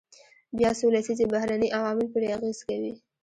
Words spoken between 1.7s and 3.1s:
عوامل پرې اغیز کوي.